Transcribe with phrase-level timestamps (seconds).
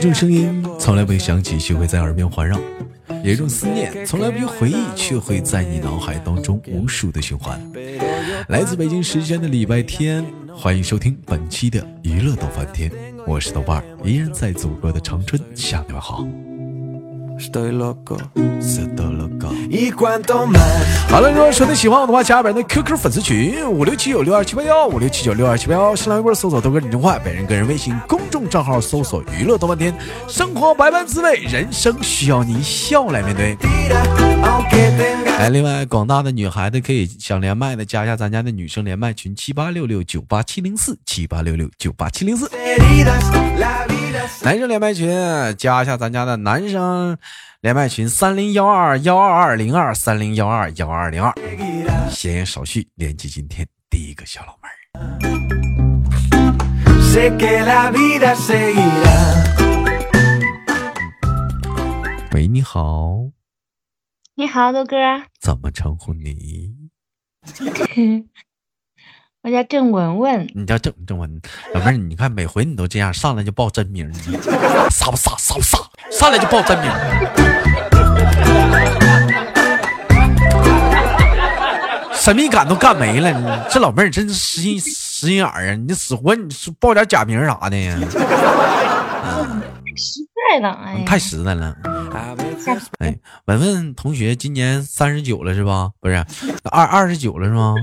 [0.00, 2.56] 种声音从来不会响起，却会在耳边环绕；
[3.22, 7.60] 有一种思念从来不用回忆，却会在你脑海当中无数的循环。
[8.48, 12.90] 来自北京时间的礼拜天，欢迎收听本期的娱乐豆翻天，
[13.26, 16.26] 我是豆瓣儿，依然在祖国的长春向你们好。
[21.08, 29.92] 好了，如果说你喜欢我的话，加本人的 QQ 粉丝群五六七九六二七八幺五六七九六二七八幺，新浪微博搜索豆哥李正焕，本人个人微信公众账号搜索娱乐多半天，
[30.28, 33.56] 生活百般滋味，人生需要你笑来面对。
[35.38, 42.50] 哎，另外，广大的女孩子可以想连麦的，加一下咱家的女生连麦群七八六六九八七零四七八六六九八七零四。
[44.42, 45.08] 男生连麦群
[45.56, 47.16] 加一下咱家的男生
[47.60, 51.34] 连麦群三零幺二幺二二零二三零幺二幺二零二。
[52.10, 55.59] 闲言少叙，连接今天第一个小老妹儿。
[62.32, 63.16] 喂，你好。
[64.36, 64.96] 你好，豆哥。
[65.40, 66.72] 怎么称呼你？
[69.42, 70.48] 我叫郑文文。
[70.54, 71.42] 你叫郑郑文，
[71.74, 74.08] 老妹儿，你看每回你都这样，上来就报真名，
[74.88, 75.34] 傻不傻？
[75.36, 75.78] 傻不傻？
[76.12, 76.88] 上来就报真名。
[82.14, 84.78] 神秘感都干没了，你这老妹儿真是实心
[85.20, 85.74] 实心眼儿啊！
[85.74, 87.98] 你死活你报点假名啥的呀？
[89.96, 91.76] 实在的，哎，太实在了。
[93.00, 95.90] 哎，文文同学今年三十九了是吧？
[96.00, 96.24] 不是，
[96.70, 97.74] 二二十九了是吗？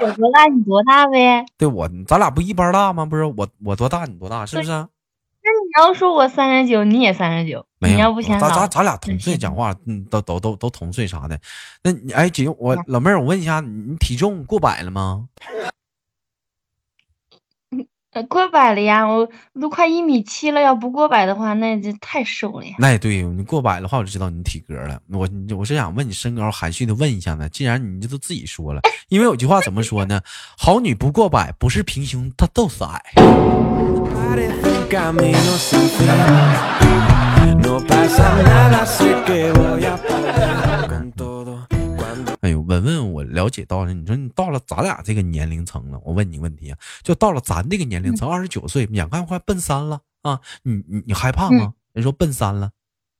[0.00, 1.44] 我多大你多大呗？
[1.56, 3.04] 对我，咱俩不一般大吗？
[3.06, 4.70] 不是我我多大你多大是不是？
[4.70, 11.38] 那你要说我三十九，你也三十九，没有，咱咱咱俩同岁，讲话嗯都都都都同岁啥的。
[11.82, 15.28] 那你哎姐，我老妹儿，我问一下，你体重过百了吗？
[18.28, 19.28] 过百了呀，我
[19.60, 22.74] 都快一米七了，要不过百的话，那就太瘦了呀。
[22.80, 25.00] 那也对，你过百的话，我就知道你体格了。
[25.12, 27.48] 我我是想问你身高，含蓄的问一下呢。
[27.48, 30.20] 既然你这都自己说了，因为有句话怎么说呢？
[30.56, 33.00] 好女不过百，不是平胸，她就是矮。
[42.40, 43.92] 哎呦，文文，我了解到了。
[43.92, 51.74] 你说你到了咱俩这个年龄层了，我问你问题啊，就到了咱这个年龄层，二十九岁，眼看快奔三了啊，你你你害怕吗？
[51.92, 52.70] 人说奔三了，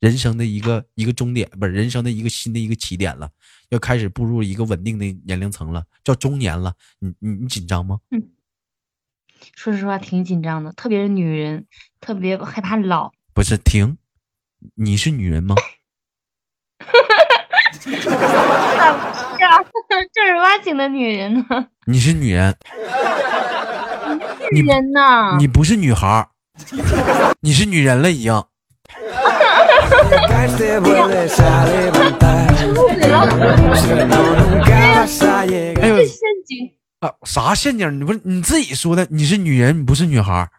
[0.00, 3.31] 人生的一个一个终点，不是人生的一个新的一个起点了，
[3.69, 6.72] 要开始步入一个稳定的年龄层了，叫中年了。
[7.00, 8.00] 你你你紧张吗？
[8.10, 8.31] 嗯，
[9.54, 11.66] 说实话挺紧张的，特别是女人，
[12.00, 13.12] 特别害怕老。
[13.34, 13.98] 不是，停，
[14.75, 15.55] 你是女人吗？
[20.13, 21.67] 正儿八经的女人呢？
[21.87, 22.57] 你是女人，
[24.53, 25.37] 女人呢？
[25.39, 26.29] 你不是女孩
[27.41, 28.33] 你是女人了已经。
[35.81, 36.73] 哎呦，陷阱。
[37.00, 38.00] 啊，啥陷阱？
[38.00, 39.06] 你不是你自己说的？
[39.09, 40.48] 你是女人，你不是女孩。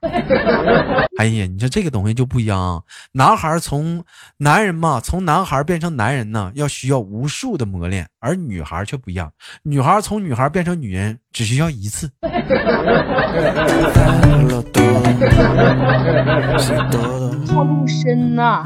[1.20, 2.82] 哎呀，你说这个东西就不一样。
[3.12, 4.02] 男孩从
[4.38, 9.30] 男人嘛，从男孩变成男人呢，要需要无数的磨练；而女孩却不一样，
[9.64, 12.12] 女孩从女孩变成女人只需要一次。
[17.48, 18.66] 套路深呐！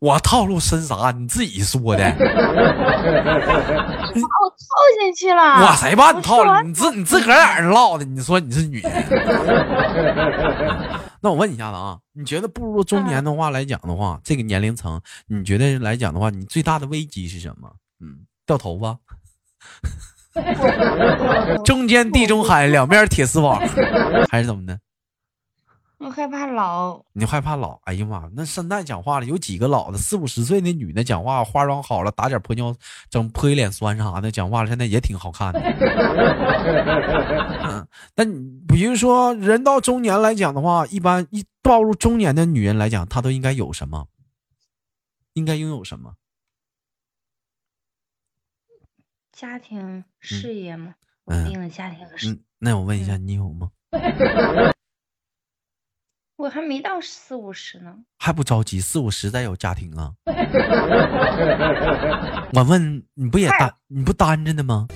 [0.00, 1.10] 我套路深啥？
[1.16, 2.04] 你自己说的。
[2.14, 2.18] 把
[4.16, 4.20] 我
[4.50, 4.56] 套
[5.00, 5.66] 进去了。
[5.66, 6.62] 我谁把你套了？
[6.62, 8.04] 你自你自个儿在那唠的。
[8.04, 8.92] 你说你是女人。
[11.22, 14.98] 那我问你一下子啊，你觉得步入中年的话来讲的话，这个年龄层，
[15.28, 17.70] 你觉得来讲的话，你最大的危机是什么？
[18.00, 18.96] 嗯，掉头发。
[21.64, 23.60] 中间地中海，两面铁丝网，
[24.30, 24.78] 还是怎么的？
[25.98, 27.78] 我害怕老，你害怕老？
[27.84, 32.74] 哎呀妈，那现在讲话了，有几个老的四五十岁的女的讲话，化妆好了，打点玻尿，
[33.10, 35.60] 整泼一脸酸啥的，讲话了，现在也挺好看的。
[37.68, 38.24] 嗯，那
[38.66, 44.06] 比如说人到中年来讲的话，一般一步入中年的女人来讲，她都应该有什么？
[45.34, 46.14] 应该拥有什么？
[49.40, 50.94] 家庭、事业吗？
[51.24, 52.30] 稳定的家庭和事。
[52.30, 53.70] 嗯，那我问一下，你有吗？
[56.36, 60.12] 我还没到四五十呢，还不着急，四五十再有家庭啊？
[62.52, 64.86] 我问你不也单，你不单着呢吗？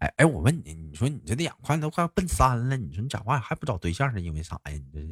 [0.00, 4.72] 哎哎，我问你，你说你这眼快都快奔三了，你说你讲话还不找对象是因为啥呀？
[4.72, 5.06] 你这是？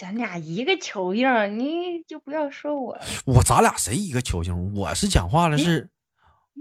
[0.00, 1.26] 咱俩一个球印，
[1.58, 2.96] 你就不要说我。
[3.26, 4.72] 我咱俩谁一个球星？
[4.76, 5.88] 我是讲话了，是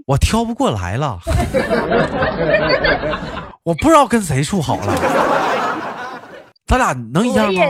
[0.07, 1.19] 我挑不过来了，
[3.61, 4.91] 我不知道跟谁处好了。
[6.65, 7.61] 咱俩能一样吗？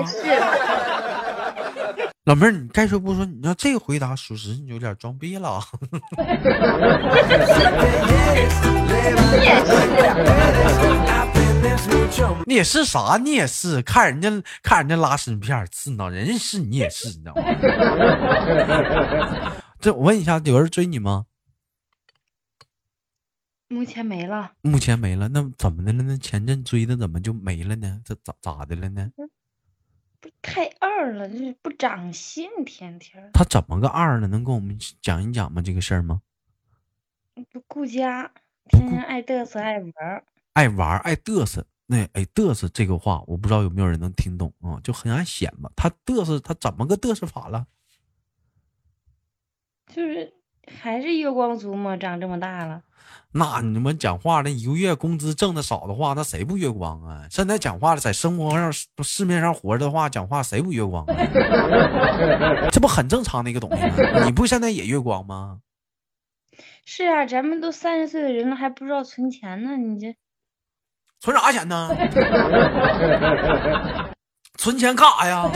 [2.24, 3.26] 老妹儿，你该说不说？
[3.26, 5.60] 你要这个回答，属实你有点装逼了。
[12.46, 13.18] 你也是啥？
[13.18, 14.30] 你也是看人家
[14.62, 17.44] 看人家拉伸片刺挠，人家是你也是，你知道吗？
[19.80, 21.26] 这我问一下，有人追你吗？
[23.68, 24.54] 目前没了。
[24.62, 26.04] 目前没了，那怎么的了？
[26.04, 28.02] 那前阵追的怎么就没了呢？
[28.06, 29.12] 这咋咋的了呢？
[30.20, 34.28] 不太二了，这不长心，天天他怎么个二了？
[34.28, 35.62] 能跟我们讲一讲吗？
[35.62, 36.22] 这个事儿吗？
[37.52, 38.32] 不顾家，
[38.70, 40.24] 天天爱嘚瑟，爱玩儿。
[40.58, 41.64] 爱玩儿，爱嘚瑟。
[41.86, 44.80] 那哎，嘚瑟这个话，我不知道有没有人能听懂啊？
[44.84, 45.70] 就很爱显摆。
[45.76, 47.68] 他嘚瑟，他怎么个嘚瑟法了？
[49.94, 50.34] 就是
[50.82, 52.82] 还是月光族嘛，长这么大了。
[53.32, 57.28] 那你们讲话，那一个月工资挣的少的话，那谁不月光啊？
[57.30, 58.74] 现在讲话了，在生活上、
[59.04, 61.14] 市面上活着的话，讲话谁不月光啊？
[62.74, 64.26] 这不很正常的一个东西吗？
[64.26, 65.62] 你不现在也月光吗？
[66.84, 70.16] 是啊，咱们都三十岁的人了，还不知道存钱呢，你这
[71.20, 71.90] 存啥钱呢？
[74.58, 75.50] 存钱干啥呀？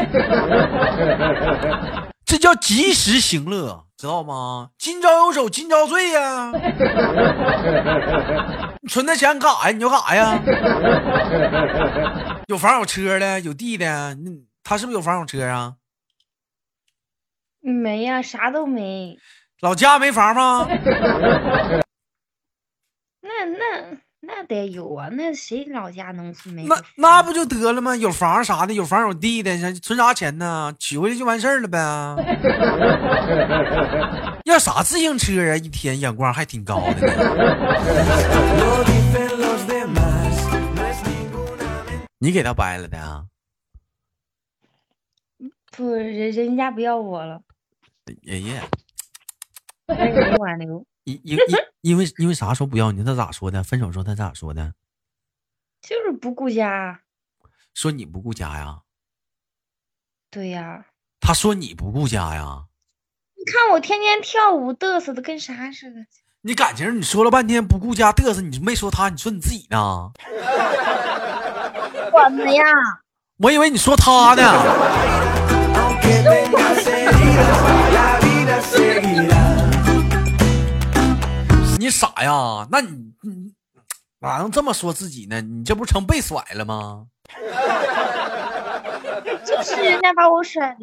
[2.25, 4.69] 这叫及时行乐，知道吗？
[4.77, 6.51] 今朝有酒今朝醉呀。
[8.81, 9.75] 你存那钱干啥呀？
[9.75, 10.39] 你要干啥呀？
[12.47, 14.31] 有房有车的，有地的，那
[14.63, 15.75] 他是不是有房有车啊？
[17.61, 19.17] 没呀，啥都没。
[19.61, 20.67] 老家没房吗？
[23.21, 26.63] 那那那得有啊，那谁老家农村没？
[26.67, 27.95] 那那不就得了吗？
[27.95, 30.71] 有房啥的，有房有地的，存啥钱呢？
[30.77, 31.79] 娶回去就完事儿了呗。
[34.45, 35.57] 要啥自行车啊？
[35.57, 37.07] 一天眼光还挺高的。
[42.19, 43.25] 你给他掰了的啊？
[45.75, 47.41] 不，人人家不要我了。
[48.21, 48.61] 爷爷。
[49.87, 50.85] 没挽留。
[51.03, 53.03] 因因因因为因为啥说不要你？
[53.03, 53.63] 他咋说的？
[53.63, 54.73] 分手时候他咋说的？
[55.81, 57.01] 就是不顾家。
[57.73, 58.81] 说你不顾家呀？
[60.29, 60.85] 对呀。
[61.19, 62.65] 他说你不顾家呀？
[63.35, 66.05] 你看我天天跳舞嘚瑟的跟啥似的。
[66.41, 70.11] 你感情你说了半天不顾家嘚瑟，你没说他，你说你自己呢？
[72.13, 72.63] 我们呀。
[73.37, 74.43] 我以为你说他呢。
[81.81, 82.67] 你傻呀？
[82.69, 83.55] 那你你
[84.19, 85.41] 咋能这么说自己呢？
[85.41, 87.07] 你这不成被甩了吗？
[89.43, 90.77] 就是人家把我甩了。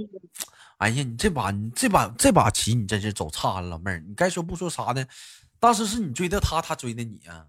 [0.79, 4.01] 哎呀，你这把你这把这把棋你真是走差了，老妹儿。
[4.01, 5.05] 你该说不说啥呢？
[5.61, 7.47] 当时是你追的他，他追的你啊？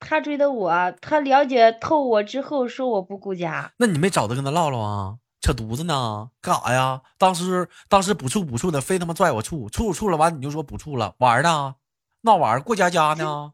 [0.00, 3.72] 他追的我，他了解透我之后说我不顾家。
[3.76, 5.18] 那你没找他跟他唠唠啊？
[5.42, 6.30] 扯犊子呢？
[6.40, 7.02] 干啥呀？
[7.18, 11.74] 当时当时不处不处的，非他妈拽我处处处了，完你就说不处了，玩呢？
[12.22, 13.52] 闹玩意儿过家家呢？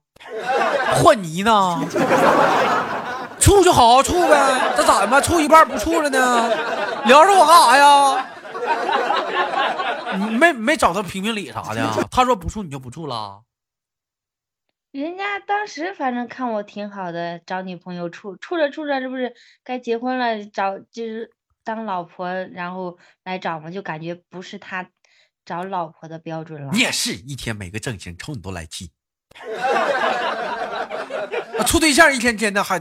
[0.95, 1.79] 和泥呢？
[3.41, 5.21] 处就好好处呗，这咋的嘛？
[5.21, 6.49] 处一半不处了呢？
[7.07, 8.27] 聊着我干啥呀？
[10.39, 12.09] 没没找他评评理啥的？
[12.11, 13.43] 他说不处你就不处了？
[14.93, 19.35] 人家当时反正看我挺好的，找女朋友处处着处着，这不是
[19.65, 21.31] 该结婚了，找就是
[21.65, 24.89] 当老婆，然后来找嘛，就感觉不是他。
[25.45, 28.91] 找老婆的标准了，你也是一天没个正形，瞅你都来气。
[31.67, 32.79] 处对象一天天的还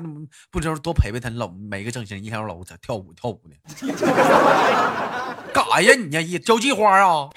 [0.50, 3.56] 不知道多陪陪他，老没个正形，一天老在跳舞跳舞呢，
[5.54, 6.22] 干啥呀你呀？
[6.22, 7.30] 一交际花啊？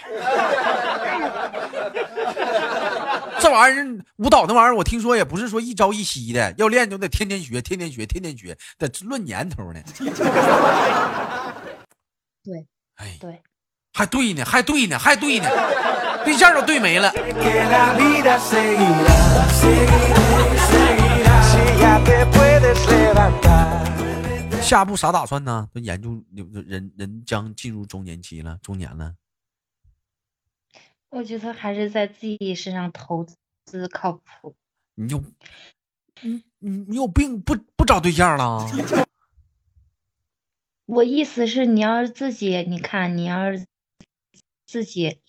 [3.41, 9.81] 这玩意儿舞蹈那玩意儿，我听说也不是说一朝一夕的，要练就得天天学，天天学，天天学，得论年头呢。
[12.43, 12.67] 对，
[12.97, 13.43] 哎，对。
[13.97, 15.49] 还对呢，还对呢，还对呢，
[16.25, 17.13] 对象都对没了。
[24.61, 25.69] 下步啥打算呢？
[25.73, 26.21] 都研究
[26.67, 29.15] 人人将进入中年期了，中年了。
[31.11, 33.25] 我觉得还是在自己身上投
[33.65, 34.57] 资靠谱。
[34.97, 35.23] 你就，
[36.23, 38.69] 你你你有病不不找对象了？
[40.87, 43.65] 我意思是，你要是自己，你看，你要是。
[44.75, 45.21] 自己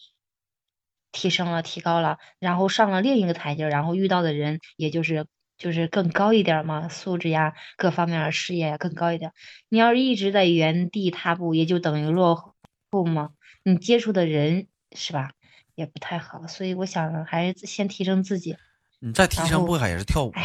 [1.12, 9.34] 提升了，提高了，然后上了另一个台阶，然后遇到的人也就是就是更高一点嘛，素质呀，各方面的事业呀更高一点。
[9.70, 12.56] 你要是一直在原地踏步，也就等于落
[12.90, 13.30] 后嘛。
[13.62, 15.34] 你接触的人是吧，
[15.75, 16.48] 也不太好。
[16.48, 18.58] 所以我想还是先提升自己。
[19.00, 20.42] 你再提升不也是跳舞吗？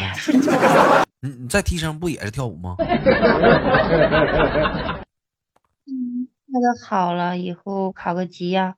[1.21, 2.75] 你你再提升不也是跳舞吗？
[5.87, 8.75] 嗯，那个好了，以后考个级呀、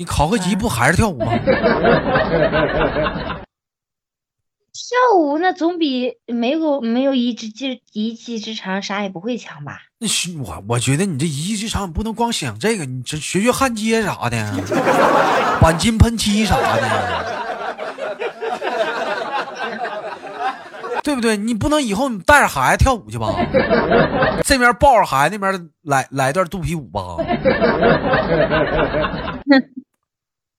[0.00, 1.26] 你考个级不还是跳舞吗？
[4.72, 9.82] 跳舞那总比没有没有一技之一技之长啥也不会强吧？
[9.98, 14.38] 那是我我觉得你这一技之长你不能光想这个，你这学学焊接啥的，
[15.60, 17.26] 钣金喷漆啥的。
[21.02, 21.36] 对不对？
[21.36, 23.34] 你不能以后你带着孩子跳舞去吧？
[24.44, 27.00] 这边抱着孩子，那边来来段肚皮舞吧？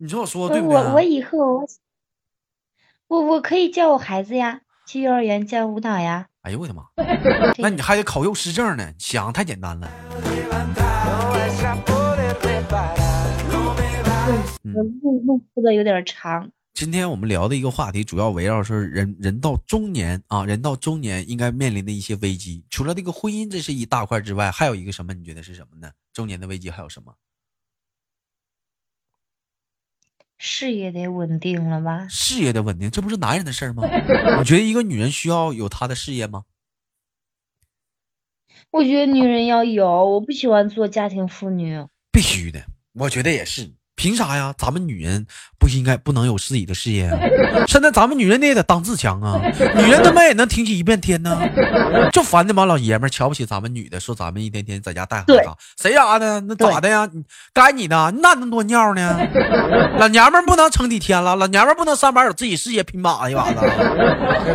[0.03, 0.77] 你说我说对不对？
[0.77, 1.67] 我我以后我
[3.08, 6.25] 我我可以叫我孩子呀，去幼儿园教舞蹈呀。
[6.41, 6.84] 哎呦我的妈！
[7.60, 9.88] 那你还得考幼师证呢，想太简单了。
[14.63, 16.50] 嗯我路路铺的有点长。
[16.74, 22.65] 今天我们聊的一个话题，主要围绕是人人到中年啊，人到中年应该面临的一些危机。
[22.72, 25.13] 除了这个婚姻，这是一大块之外，还有一个什么？
[25.13, 25.91] 你觉得是什么呢？
[26.12, 27.13] 中年的危机还有什么？
[30.43, 32.07] 事业得稳定了吧？
[32.10, 33.83] 事业得稳定，这不是男人的事儿吗？
[34.39, 36.45] 你觉得一个女人需要有她的事业吗？
[38.71, 41.86] 我觉得女人要有，我不喜欢做家庭妇女。
[42.12, 43.71] 必须的，我觉得也是。
[44.01, 44.51] 凭啥呀？
[44.58, 45.27] 咱们女人
[45.60, 47.20] 不应该不能有自己的事业啊？
[47.67, 49.39] 现在咱们女人也得当自强啊！
[49.75, 51.39] 女人他妈也能挺起一片天呢，
[52.12, 56.41] 就烦那帮老爷们瞧不起咱们女的，说咱们一天天在家带孩子，谁家的？
[56.41, 57.08] 那咋的呀？
[57.53, 59.20] 该你的，你哪那么多尿呢？
[60.00, 63.60] 老娘们不能撑几天了，老娘们不能上班有自己事业拼把一把子，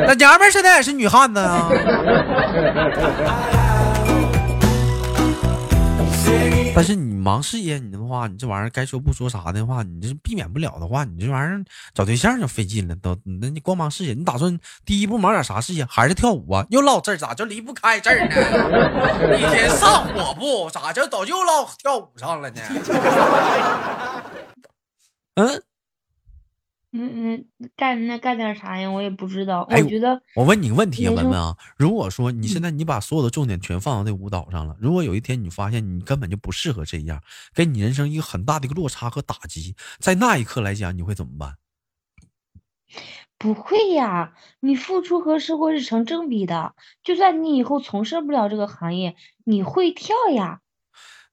[0.09, 1.71] 老娘们现在也是女汉子啊！
[6.75, 12.95] 但是你忙事业，你的话，你这玩意儿该说不说啥的话，你这避免不了的话，你这玩意儿找对象就费劲了。
[12.95, 15.85] 都，那你光忙事业，你打算第一步忙点啥事业？
[15.87, 16.65] 还是跳舞啊？
[16.71, 19.37] 又唠这儿，咋就离不开这儿呢？
[19.37, 20.71] 一天上火不？
[20.71, 22.63] 咋就都又唠跳舞上了呢？
[25.35, 25.61] 嗯，
[26.99, 28.91] 嗯嗯，干那干点啥呀？
[28.91, 29.63] 我也不知道。
[29.71, 37.21] 哎我觉得我问你个问题啊，文文啊，如果说你现在你把所有的重点全放到那舞蹈上了，如果有一天你发现你根本就不适合这样，
[37.55, 41.57] 给你人生一个很大的一个落差和打击，在那一刻来讲，你会怎么办？
[43.39, 46.75] 不会呀，你付出和收获是成正比的。
[47.05, 50.61] 就算你以后从事不了这个行业，你会跳呀。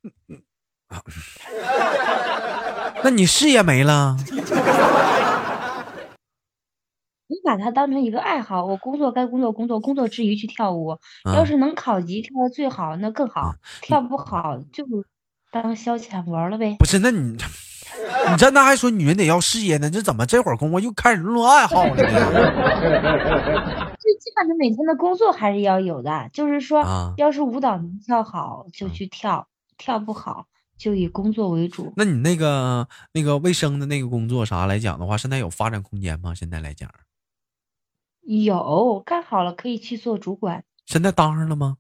[3.03, 4.15] 那你事业没了，
[7.27, 10.99] 你把它当成一个爱好，我工作该工作工作，工作之余去跳舞。
[11.25, 13.51] 嗯要是能考级跳的最好，那更好；
[13.81, 14.85] 跳不好就
[15.51, 16.75] 当消遣玩儿了呗。
[16.79, 16.99] 不是？
[16.99, 17.37] 那你
[18.29, 19.89] 你这那还说女人得要事业呢？
[19.89, 22.03] 这怎么这会儿功夫又开始论爱好了呢？
[23.99, 31.93] 最基本的每天的工作还是要有的，就是说，啊要是舞蹈能跳好就去跳，跳不好就以工作为主。
[31.95, 36.33] 那你那个那个卫生的那个工作啥来讲的话，现在有发展空间吗？
[36.33, 36.89] 现在来讲，
[38.23, 41.77] 有干好了可以去做主管，现在当上了吗？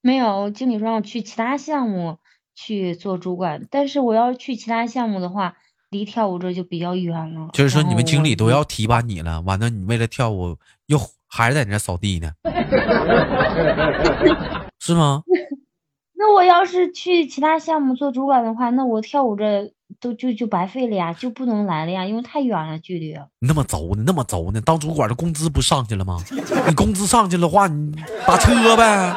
[0.00, 2.18] 没有经理说让我去其他项目
[2.54, 5.56] 去做主管，但是我要是去其他项目的话，
[5.90, 7.48] 离跳舞这就比较远了。
[7.52, 12.32] 就是说你们经理都要提拔你了，完了你为了跳舞又还是在你这扫地呢，
[14.78, 15.22] 是吗？
[16.14, 23.14] 那我要是去其他项目做主管的话，那我跳舞这都就就白费了呀，就不能来了呀，因为太远了距离。
[23.40, 24.02] 你那么轴呢？
[24.06, 24.60] 那么轴呢？
[24.60, 26.22] 当主管的工资不上去了吗？
[26.66, 27.94] 你工资上去的话，你
[28.26, 29.16] 打车呗。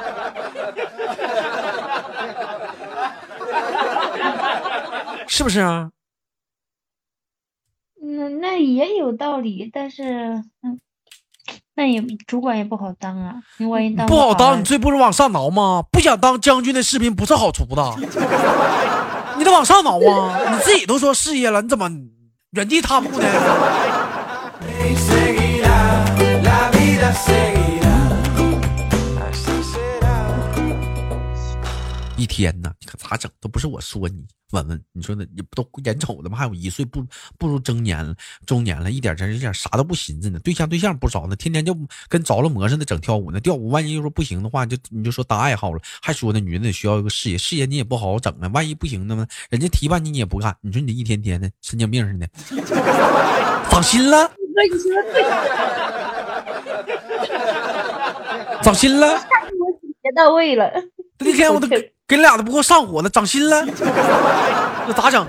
[5.28, 5.92] 是不是啊？
[8.04, 10.80] 嗯，那也有道理，但是，嗯，
[11.76, 15.86] 那也主管也不好当啊，你万一当不好当，你这不是往上挠吗？
[15.90, 17.96] 不想当将军的士兵不是好厨的，
[19.42, 20.54] 你得往上挠啊！
[20.54, 21.90] 你自己都说事业了，你怎么
[22.52, 23.26] 原地踏步呢？
[33.12, 33.30] 咋整？
[33.42, 36.38] 都不是我说你，文文，你说那你不都眼瞅着吗？
[36.38, 37.06] 还有一岁不
[37.38, 38.16] 不如中年了，
[38.46, 40.40] 中年了，一点真一点啥都不寻思呢。
[40.40, 41.78] 对象对象不找呢，天天就
[42.08, 43.38] 跟着了魔似的整跳舞呢。
[43.42, 48.50] 跳舞万一要说不行的话，就你就说当爱好了，还说那，女人得需要一个事业，事业你也不好好整啊。
[48.54, 52.30] 万一不行的呢，人家提拔你你也不干，你说你这一天天的神经病似的，
[53.70, 54.34] 长心了，哥，
[54.72, 55.22] 你说的对，
[58.64, 59.20] 长心了。
[60.02, 60.72] 别到位了。
[61.22, 63.64] 那天我都给你俩都不够上火了，长心了，
[64.88, 65.26] 那咋整？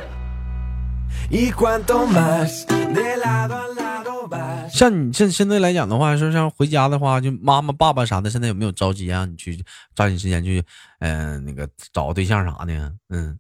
[4.71, 10.63] 像你现现在来讲的话，说像回家的话，就妈妈、爸爸啥的，现在有没有着急让你去抓紧时间去，
[11.01, 12.93] 嗯、那个找个对象啥的？
[13.11, 13.39] 嗯，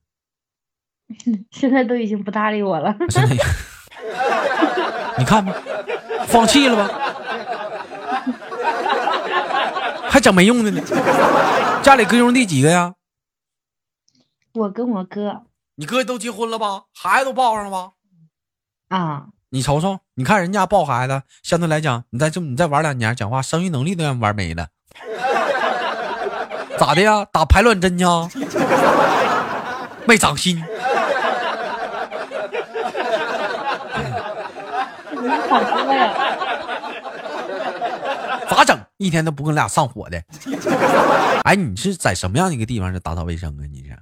[1.51, 2.95] 现在都已经不搭理我了。
[3.09, 3.37] 现在
[5.19, 5.53] 你看吧，
[6.27, 6.89] 放弃了吧，
[8.25, 8.52] 还
[10.23, 10.81] 整没用的呢。
[11.83, 12.95] 家里哥兄弟几个呀？
[14.55, 15.43] 我跟我哥
[15.75, 16.85] 你哥都结婚了吧？
[16.95, 17.91] 孩子都抱上了吧？
[18.89, 24.69] 啊，你瞅瞅，你看人家抱孩子，相对来讲，你再这么你再玩两年，讲话生育能力都让玩没了，
[26.79, 27.25] 咋的呀？
[27.33, 28.29] 打排卵针去啊？
[30.07, 30.57] 没长心，
[35.11, 36.52] 你好多呀。
[39.03, 40.23] 一天都不跟俩上火的。
[41.45, 43.67] 哎，你是在什么样的一个地方是打扫卫生啊？
[43.71, 43.99] 你是？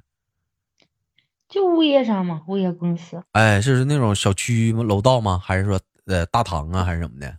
[1.49, 5.41] 就物业上嘛，物业公司哎，是那种小区楼道吗？
[5.43, 7.39] 还是说呃大堂啊，还是什么的？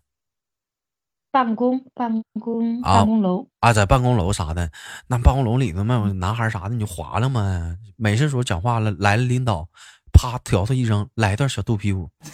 [1.31, 4.69] 办公办公啊办公楼，啊，在办公楼啥的，
[5.07, 7.77] 那办公楼里头嘛，有男孩啥的，你就划了嘛。
[7.95, 9.69] 没事时候讲话了，来了领导，
[10.11, 12.09] 啪挑他一扔，来一段小肚皮舞，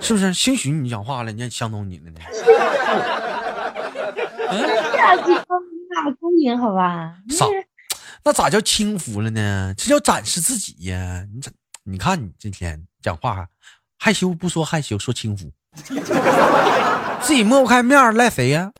[0.00, 0.34] 是不是？
[0.34, 2.20] 兴许你讲话了，人家相中你了呢。
[4.58, 7.14] 下去帮你打公平好吧？
[7.28, 7.46] 你啥
[8.22, 9.74] 那咋叫轻浮了呢？
[9.76, 11.24] 这叫展示自己呀！
[11.32, 11.50] 你这，
[11.84, 13.46] 你看你今天讲话
[13.98, 15.50] 害羞不说害羞，说轻浮，
[17.22, 18.70] 自己抹不开面儿赖谁呀？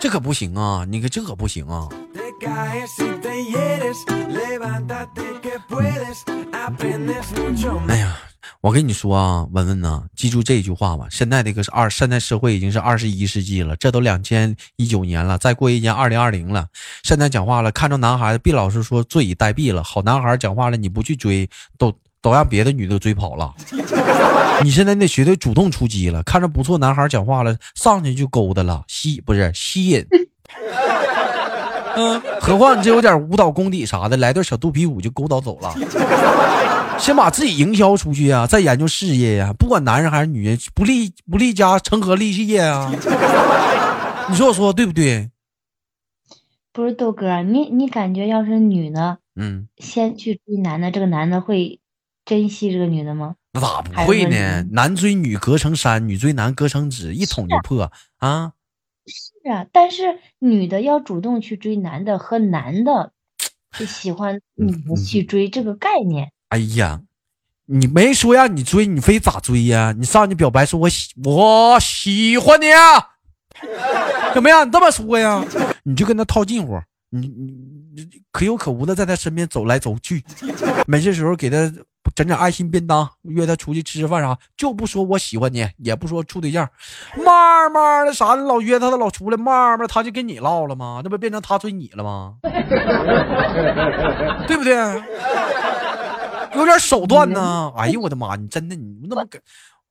[0.00, 0.84] 这可不行啊！
[0.88, 1.88] 你可这可不行啊
[7.88, 8.16] 哎呀，
[8.60, 11.06] 我跟你说啊，文文呐，记住这句话吧。
[11.10, 16.66] 现在这个是二，现在社会已经是二十一世纪了，这都两千一九年了，再过一年二零二零了。
[17.04, 19.84] 现在讲话了，看着男孩子，别老是说坐以待毙了。
[19.84, 23.54] 好男孩讲话了，你不去追，都都让别的女的追跑了。
[24.64, 30.04] 你现在得学会主动出击了，看着不错男孩讲话了，上去就勾搭了，吸不是吸引。
[31.94, 35.72] 嗯，何况你这有点舞蹈功底啥的，来段小肚皮舞就勾搭走了。
[36.98, 42.92] 先把自己营销出去呀、再研究事业呀、不管男人还是女人，不立不立家，成何立业啊？
[44.28, 45.30] 你说我说对不对？
[46.72, 51.80] 不是豆哥，你你感觉要是女的嗯，先去追男的，这个男的会
[52.24, 53.36] 珍惜这个女的吗？
[53.52, 54.62] 那咋不会呢？
[54.70, 58.52] 男追女隔层山，女追男隔层纸，一捅就破啊！
[59.06, 63.12] 是啊，但是女的要主动去追男的，和男的
[63.78, 67.00] 就喜欢女的去追这个概念，哎呀，
[67.66, 69.94] 你没说让你追，你非咋追呀？
[69.96, 72.66] 你上去表白说我喜我喜欢你，
[74.32, 74.66] 怎么样？
[74.66, 75.44] 你这么说呀？
[75.82, 76.80] 你就跟他套近乎，
[77.10, 77.52] 你你
[77.94, 80.24] 你可有可无的在他身边走来走去，
[80.86, 81.70] 没事时候给他
[82.14, 86.66] 整整爱心便当，约他出去吃吃饭啥，就不说我喜欢你，也不说处对象，
[87.22, 91.00] 慢慢的啥的老约他，他老出来，慢慢他就跟你唠了吗？
[91.04, 92.36] 这不变成他追你了吗？
[94.48, 94.74] 对不对？
[96.54, 97.72] 有点手段呢。
[97.76, 98.36] 哎呦我的妈！
[98.36, 99.38] 你真的你那么给，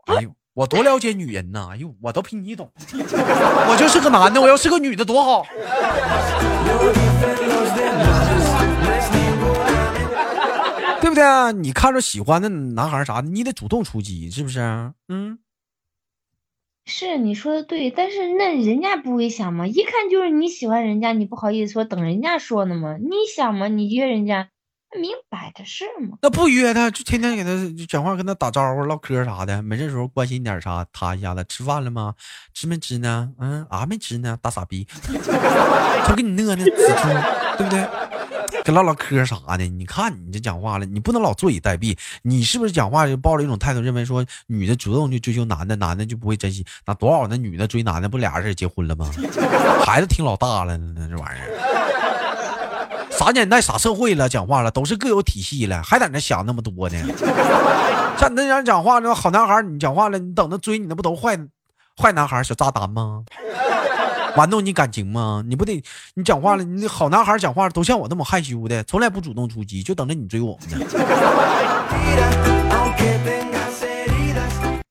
[0.05, 1.69] 哎呦，我多了解女人呐！
[1.71, 2.71] 哎呦，我都比你懂。
[2.89, 5.45] 我就是个男的，我要是个女的多好。
[10.99, 11.51] 对不对啊？
[11.51, 14.59] 你看着喜欢的男孩啥的，你得主动出击，是不是？
[15.07, 15.39] 嗯，
[16.85, 19.67] 是你说的对，但是那人家不会想吗？
[19.67, 22.97] 一看就是你喜欢人家，你不好意思说，等人家说呢吗？
[22.97, 23.67] 你想吗？
[23.67, 24.49] 你约人家，
[24.99, 26.17] 明摆着是嘛。
[26.21, 27.49] 那不约他，就天天给他
[27.87, 32.13] 讲话，跟他打招呼、唠嗑啥的，没事时候关心点啥，他一下子吃饭了吗？
[32.53, 33.29] 吃没吃呢？
[33.39, 34.87] 嗯，啊没吃呢，大傻逼，
[36.05, 37.87] 他给你讷呢，死猪，对不对？
[38.63, 41.97] 跟唠唠嗑啥的，你看你这讲话了，你不能老坐以待毙。
[42.21, 46.65] 你是不是讲话就抱着一种态度，认为说女的主动去追求男的，男的就不会珍惜？
[46.85, 49.09] 那多少那女的追男的，不俩人也结婚了吗？
[49.85, 51.96] 孩子挺老大了那，这玩意儿。
[53.17, 56.97] 啥年代啥社会了，讲话了都是各有体系了，还在那想那么多呢？
[58.17, 61.37] 像你那样讲话，那好男孩，你讲话了，你等着追你，那不都坏
[61.97, 63.23] 坏男孩、小渣男吗？
[64.37, 65.43] 玩弄你感情吗？
[65.47, 70.85] 你不得你讲话了，你那好男孩讲话都像我那么害羞的，从来不主动出击，就等着你追我们呢.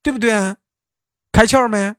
[0.03, 0.33] 对不对？
[1.33, 1.95] 开窍没？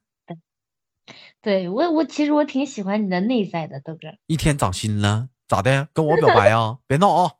[1.41, 4.17] 对我，我其实我挺喜欢你的内在的，豆哥。
[4.27, 5.87] 一天长心了，咋的？
[5.93, 6.75] 跟我表白啊？
[6.87, 7.31] 别闹啊！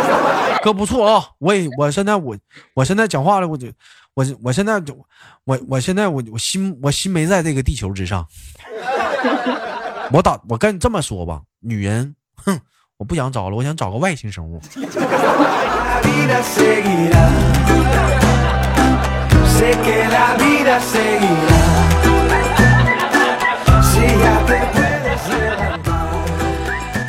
[0.62, 2.36] 哥不错啊，我也我现在我
[2.74, 3.68] 我现在讲话了，我就
[4.14, 4.96] 我我现在就
[5.44, 8.26] 我我现在我我心我心没在这个地球之上。
[10.12, 12.58] 我打我跟你这么说吧，女人，哼，
[12.96, 14.60] 我不想找了，我想找个外星生物。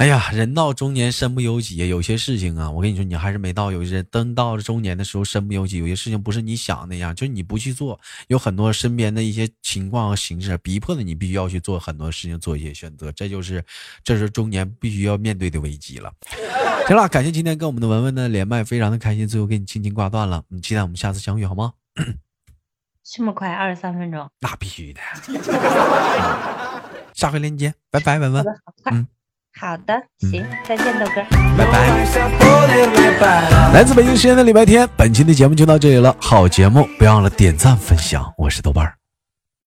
[0.02, 3.72] 哎呀，人到中年身不由己，有些事情啊，我跟你说，你还是没到。
[3.72, 13.64] 有些人等到了中年的时候身不由己，有些事情不是你想那样，就是你不去做，有很多身边的一些情况和形式逼迫的你必须要去做很多事情，做一些选择，这就是
[14.04, 16.12] 这是中年必须要面对的危机了。
[16.88, 20.44] 行了，感谢今天跟我们的文文的连麦，非常的开心，最后给你轻轻挂断了。
[20.48, 21.74] 你，期待我们下次相遇，好吗？
[23.04, 24.28] 这么快，二十三分钟。
[24.40, 25.00] 那必须的。
[27.14, 28.44] 下回连接，拜拜，文文。
[28.92, 29.08] 嗯
[29.60, 31.22] 好的，行，再见，豆哥。
[31.58, 32.02] 拜拜。
[33.74, 36.16] 来自北京时间的礼拜天，本期的节目就到这里了。
[36.20, 38.34] 好节目，不要忘了点赞分享。
[38.38, 39.01] 我是豆瓣儿。